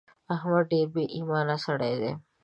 احمد 0.33 0.63
ډېر 0.71 0.87
بې 0.93 1.03
ايمانه 1.15 1.55
سړی 1.65 1.93
دی. 2.01 2.11